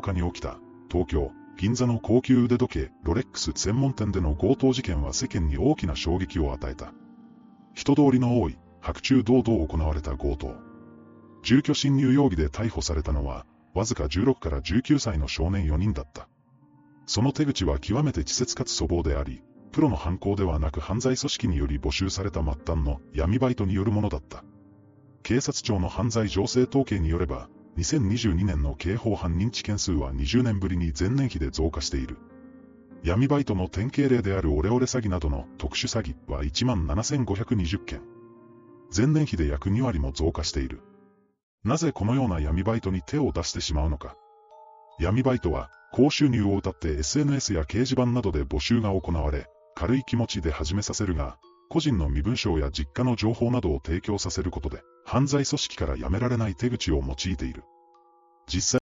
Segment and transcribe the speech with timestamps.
[0.00, 0.58] 日に起きた、
[0.90, 6.92] 東京、銀座の高級腕時計、ロレックス専門店での強盗事件は世間に大きな衝撃を与えた。
[7.74, 10.54] 人通りの多い、白昼堂々行われた強盗。
[11.42, 16.28] 住居侵入容疑で逮捕されたのは、わずか16から19歳の少年4人だった。
[17.06, 19.42] その手口は極めて稚拙かつ粗暴であり、
[19.72, 24.44] プロの犯行ではなく犯罪組織により募集された末端の闇バイトによるものだった。
[25.22, 32.18] 警察庁の犯罪情勢統計によれば、2022年の刑法犯認知件数は20年ぶりに前年比で増加している。
[33.04, 38.00] 闇バイトの典型例であるオレオレ詐欺などの特殊詐欺は17,520件。
[38.94, 40.80] 前年比で約2割も増加している。
[41.62, 44.16] なぜこのような闇バイトに手を出してしまうのか。
[44.98, 51.38] 闇バイトは、高収入を謳って SNS や掲示板などで募集が行われ、軽い気持ちで始めさせるが、
[51.70, 57.64] 個人の身分証や実家の情報などを提供させることで、犯罪組織からやめられない手口を用いている。
[58.46, 58.76] 実際